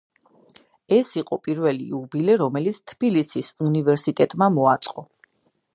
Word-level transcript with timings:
ეს 0.95 1.11
იყო 1.21 1.37
პირველი 1.47 1.85
იუბილე, 1.89 2.37
რომელიც 2.43 2.81
თბილისის 2.93 3.53
უნივერსიტეტმა 3.69 4.53
მოაწყო. 4.57 5.07